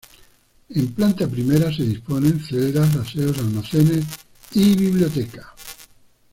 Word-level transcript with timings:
En 0.69 0.87
planta 0.93 1.27
primera 1.27 1.71
se 1.71 1.83
disponen 1.83 2.39
celdas, 2.43 2.95
aseos, 2.95 3.37
almacenes 3.37 4.03
y 4.51 4.75
biblioteca. 4.75 5.53